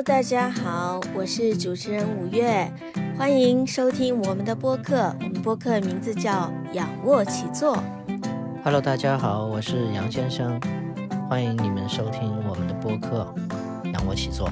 [0.00, 2.66] Hello，大家好，我是主持人五月，
[3.18, 5.14] 欢迎收听我们的播客。
[5.20, 7.76] 我们播客名字叫“仰卧起坐”。
[8.64, 10.58] Hello，大家好，我是杨先生，
[11.28, 13.30] 欢迎你们收听我们的播客
[13.92, 14.50] “仰卧起坐”。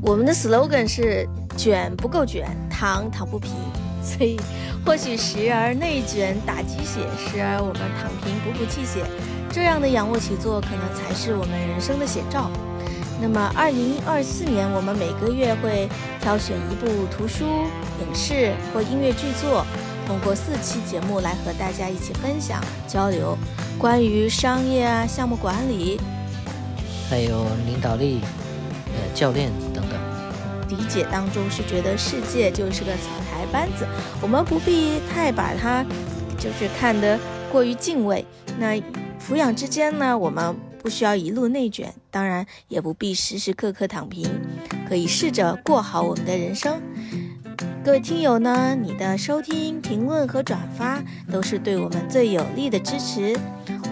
[0.00, 3.52] 我们的 slogan 是“卷不够卷，躺躺不平”，
[4.02, 4.40] 所以
[4.82, 9.04] 或许时而内卷打鸡血，时而我们躺平补补气血，
[9.50, 12.50] 这样的仰卧起坐可能才是我们人生的写照。
[13.18, 15.88] 那么，二零二四年，我们每个月会
[16.20, 17.44] 挑选一部图书、
[18.00, 19.64] 影视或音乐剧作，
[20.06, 23.36] 通过四期节目来和大家一起分享交流，
[23.78, 25.98] 关于商业啊、项目管理，
[27.08, 28.20] 还有领导力、
[28.88, 29.98] 呃教练等等。
[30.68, 33.86] 理解当中是觉得世界就是个草台班子，
[34.20, 35.82] 我们不必太把它
[36.36, 37.18] 就是看得
[37.50, 38.22] 过于敬畏。
[38.58, 38.74] 那
[39.18, 40.54] 抚养之间呢，我们。
[40.86, 44.24] 不需要一路内卷，当然也不必时时刻刻躺平，
[44.88, 46.80] 可以试着过好我们的人生。
[47.84, 53.36] 各位听友呢，你的收听、评论和转发都是对我们最有力的支持。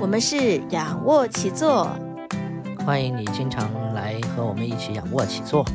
[0.00, 1.90] 我们是仰卧起坐，
[2.86, 5.66] 欢迎你经常来和我们一起仰卧起坐。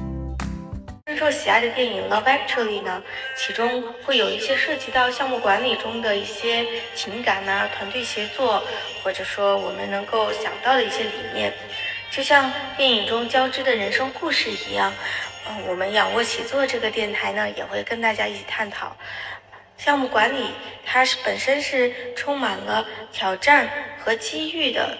[1.20, 3.03] 受喜爱的电影《Love Actually》呢，
[3.36, 8.64] 其中会有一些涉及到项目管理中的一些情感呐、团队协作，
[9.03, 11.52] 或者说我们能够想到的一些理念，
[12.09, 14.94] 就像电影中交织的人生故事一样。
[15.50, 18.95] 嗯，我们仰卧起坐这个电台呢，也会跟大家一起探讨
[19.78, 20.52] 项目管理，
[20.86, 24.97] 它是本身是充满了挑战和机遇的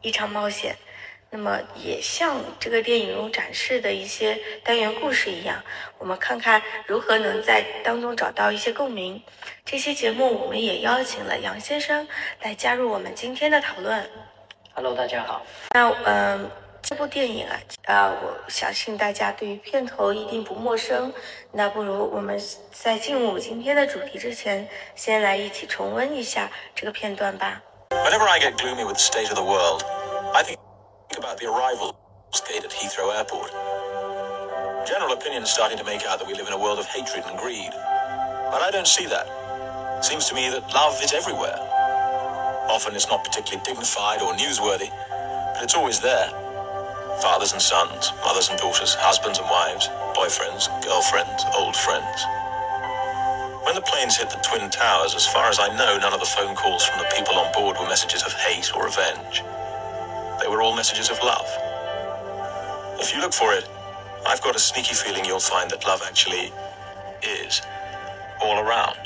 [0.00, 0.76] 一场冒险。
[1.32, 5.62] 那么也像这个电影中展示的一些单元故事一样，
[5.96, 9.22] 我们看看如何能在当中找到一些共鸣。
[9.64, 12.06] 这期节目我们也邀请了杨先生
[12.42, 14.10] 来加入我们今天的讨论。
[14.74, 15.46] Hello，大家好。
[15.72, 16.50] 那嗯，
[16.82, 21.12] 这部电影啊，啊，我相信大家对于片头一定不陌生。
[21.52, 22.40] 那不如我们
[22.72, 27.62] 在进入今天的主题之前，先来一起重温一下这个片段吧。
[27.90, 29.84] Whenever I get gloomy with the state of the world,
[30.34, 30.56] I think.
[31.18, 31.96] About the arrival
[32.48, 33.50] gate at Heathrow Airport.
[34.86, 37.24] General opinion is starting to make out that we live in a world of hatred
[37.26, 37.70] and greed.
[38.36, 39.26] But I don't see that.
[39.98, 41.58] It seems to me that love is everywhere.
[42.54, 44.90] Often it's not particularly dignified or newsworthy,
[45.54, 46.30] but it's always there.
[47.22, 52.24] Fathers and sons, mothers and daughters, husbands and wives, boyfriends, girlfriends, old friends.
[53.64, 56.26] When the planes hit the Twin Towers, as far as I know, none of the
[56.26, 59.42] phone calls from the people on board were messages of hate or revenge.
[60.40, 61.46] They were all messages of love.
[62.98, 63.64] If you look for it,
[64.26, 66.52] I've got a sneaky feeling you'll find that love actually
[67.22, 67.60] is
[68.42, 68.96] all around.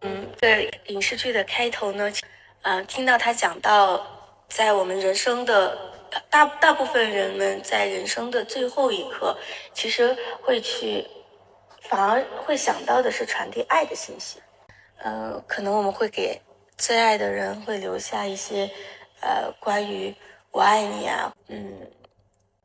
[0.00, 2.10] 嗯，这影视剧的开头呢，
[2.62, 4.04] 嗯，听到他讲到，
[4.48, 5.78] 在我们人生的
[6.30, 9.36] 大大部分人们在人生的最后一刻，
[9.72, 11.06] 其实会去，
[11.82, 14.40] 反而会想到的是传递爱的信息。
[14.98, 16.40] 呃，可能我们会给
[16.76, 18.68] 最爱的人会留下一些，
[19.20, 20.14] 呃，关于
[20.50, 21.90] 我爱你啊，嗯，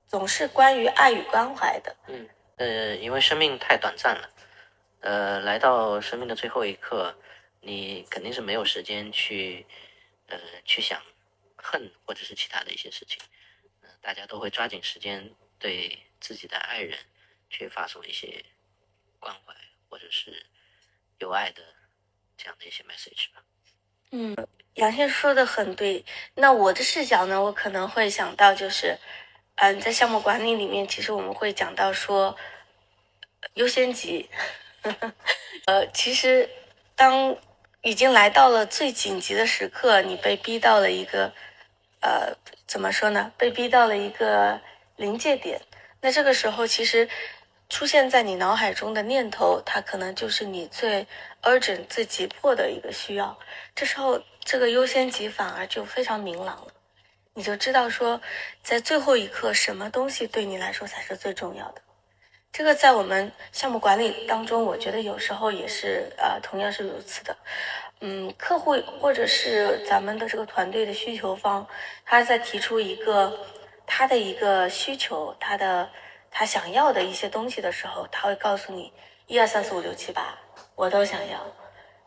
[0.08, 1.96] 总是关于爱与关怀的。
[2.08, 2.28] 嗯，
[2.58, 4.30] 呃，因为生命太短暂了，
[5.02, 7.16] 呃，来到生命的最后一刻，
[7.62, 9.66] 你肯定是没有时间去，
[10.28, 11.02] 呃，去想
[11.56, 13.22] 恨或者是其他的一些事情。
[13.84, 16.98] 嗯，大家都会抓紧时间对自己的爱人
[17.50, 18.44] 去发送一些
[19.20, 19.54] 关怀
[19.88, 20.46] 或者是
[21.20, 21.62] 有爱的。
[22.38, 23.44] 这样的一些 message 吧。
[24.12, 24.36] 嗯，
[24.76, 26.06] 杨先说的很对。
[26.36, 28.98] 那我的视角呢，我可能会想到就是，
[29.56, 32.38] 嗯，在项目管理里面，其实我们会讲到说
[33.56, 34.30] 优先级。
[35.66, 36.50] 呃，其实
[36.96, 37.36] 当
[37.82, 41.34] 已经来到了最紧急的时刻，你被逼到了一个
[42.02, 42.36] 呃，
[42.68, 43.32] 怎么说呢？
[43.38, 44.62] 被逼到了一个
[44.96, 45.62] 临界点。
[46.02, 47.10] 那这个时候，其实。
[47.74, 51.04] 出现在你脑海中的念头，它可能就是你最
[51.42, 53.36] urgent、最急迫的一个需要。
[53.74, 56.68] 这时候，这个优先级反而就非常明朗了，
[57.34, 58.22] 你就知道说，
[58.62, 61.82] 在最后一刻，什么东西对你来说才是最重要的。
[62.52, 67.36] 这个在我们项目管理当中，我觉得有时候也是呃，同样是如此的。
[68.02, 71.68] 嗯，客户或者是咱们的这个团队的需求方，
[72.06, 73.36] 他在提出一个
[73.88, 75.90] 他的一个需求，他的。
[76.34, 78.92] 他想要的一些东西的时候，他会告诉你
[79.28, 80.38] 一二三四五六七八，
[80.76, 81.40] 我都想要。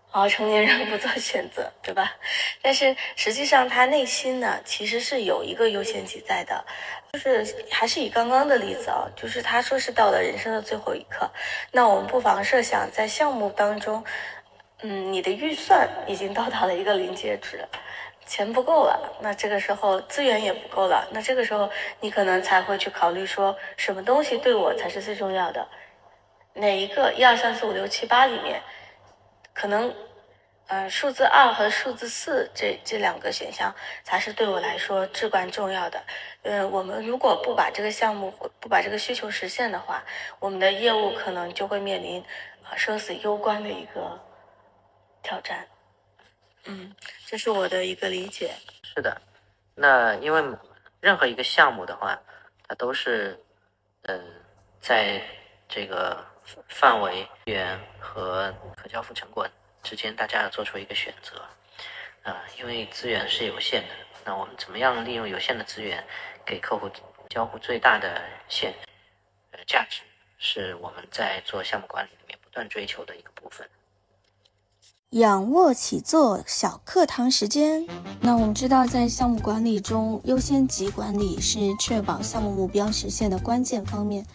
[0.09, 2.15] 好，成年人不做选择，对吧？
[2.63, 6.65] 但是实际上他内心呢，其实是有一个优先级在的。
[7.13, 11.31] 就是还是以刚刚的例子啊，就是他说是到了人生的最后一刻，
[11.71, 14.03] 那我们不妨设想在项目当中，
[14.81, 17.67] 嗯，你的预算已经到达了一个临界值，
[18.27, 21.71] 钱不够了，那这个时候资源也不够了，那这个时候
[22.01, 25.67] 你可能才会去考虑说什么东西对我才是最重要的，
[26.55, 28.61] 哪一个一二三四五六七八里面，
[29.55, 29.95] 可能，
[30.67, 36.03] 呃，数字二和数字四这这两个选项才是对我来说至关重要的。
[36.43, 40.05] 呃，我们如果不把这个项目不把这个需求实现的话，
[40.41, 42.25] 我们的业务可能就会面临
[42.69, 44.21] 呃生死攸关的一个
[45.23, 45.67] 挑战。
[46.67, 46.95] 嗯，
[47.27, 48.55] 这是我的一个理解。
[48.83, 49.21] 是的，
[49.75, 50.43] 那因为
[51.01, 52.21] 任何一个项目的话，
[52.67, 53.39] 它都是，
[54.03, 54.21] 呃，
[54.81, 55.23] 在
[55.69, 56.25] 这个
[56.69, 59.49] 范围、源和可交付成果
[59.83, 61.45] 之间，大家要做出一个选择。
[62.23, 66.05] 啊，因为资源是有限的，那我们怎么样利用有限的资源，
[66.45, 66.91] 给客户
[67.29, 68.75] 交付最大的现
[69.53, 70.03] 呃价值，
[70.39, 73.69] 是我们在做项目管理里面不断追求的一个部分。
[75.11, 77.87] 仰卧起坐小课堂时间。
[78.21, 84.27] 那我们知道，在项目管理中，优先级管理是确保项目目标实现的关键方面。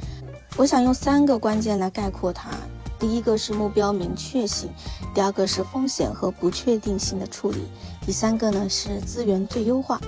[0.56, 2.52] 我想用三个关键来概括它：
[2.98, 4.70] 第一个是目标明确性，
[5.14, 7.68] 第二个是风险和不确定性的处理，
[8.06, 10.00] 第三个呢是资源最优化。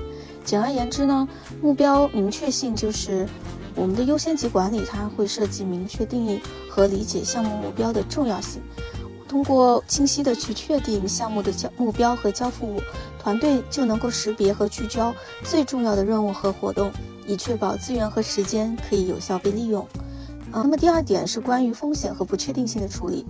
[0.46, 1.28] 简而言之呢，
[1.62, 3.28] 目标明确性就是
[3.76, 6.40] 我们的优先级管理，它会涉及明确定义
[6.70, 8.62] 和理解项目目标的重要性。
[9.34, 12.80] 通过清晰的去确定项目的交目标和交付物，
[13.18, 15.12] 团队就能够识别和聚焦
[15.44, 16.92] 最重要的任务和活动，
[17.26, 19.82] 以确保资源和时间可以有效被利用。
[20.52, 23.26] 啊，那么第二点是关于风险和不确定性的处理。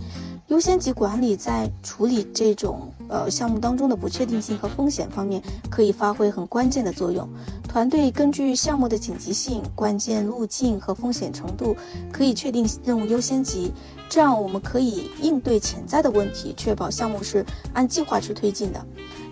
[0.48, 7.28] 优先级管理在处理这种呃项目当中的不确定性和风险方面，可以发挥很关键的作用。
[7.68, 11.76] 团队根据项目的紧急性、关键路径和风险程度，
[12.12, 13.72] 可以确定任务优先级。
[14.10, 17.44] 这样我们可以应对潜在的问题，确保项目是
[17.74, 18.86] 按计划去推进的。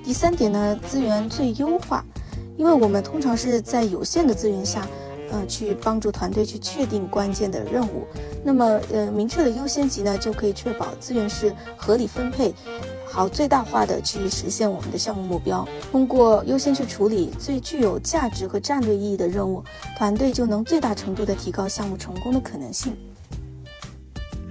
[0.04, 2.04] 第三点呢，资源最优化，
[2.58, 4.88] 因为我们通常是在有限的资源下。
[5.32, 8.06] 呃，去帮助团队去确定关键的任务，
[8.44, 12.54] 那么呃，明确的优先级呢，就可以确保资源是合理分配，
[13.06, 15.68] 好最大化的去实现我们的项目目标。
[15.92, 19.64] 通过优先去处理最具有价值和战略意义的任务，
[19.98, 22.94] 团队就能最大程度的提高项目成功的可能性。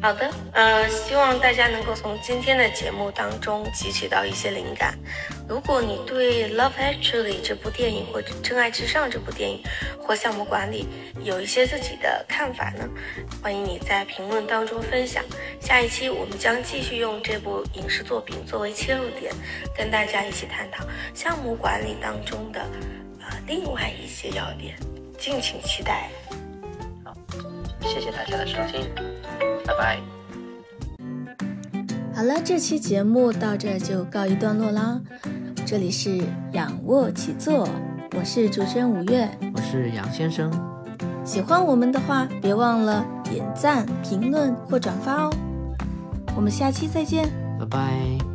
[0.02, 4.98] 好的，呃，希望大家能够从今天的节目当中汲取到一些灵感。
[5.46, 9.62] 如果你对《Love Actually》这部电影或者《真爱至上》这部电影
[10.00, 10.86] 或项目管理
[11.22, 12.88] 有一些自己的看法呢？
[13.42, 15.22] 欢迎你在评论当中分享。
[15.60, 19.34] 下一期我们将继续用这部影视作品作为切入点，
[19.76, 20.82] 跟大家一起探讨
[21.14, 22.60] 项目管理当中的
[23.20, 24.74] 呃另外一些要点，
[25.18, 26.08] 敬请期待。
[27.04, 27.14] 好，
[27.82, 29.09] 谢谢大家的收听。
[29.66, 30.00] 拜拜。
[32.14, 35.00] 好了，这期节目到这就告一段落啦。
[35.64, 36.20] 这里是
[36.52, 37.68] 仰卧起坐，
[38.18, 40.50] 我是主持人五月，我是杨先生。
[41.24, 45.30] 喜欢我们的话，别忘了点赞、评论或转发哦。
[46.36, 47.28] 我们下期再见，
[47.58, 48.29] 拜拜。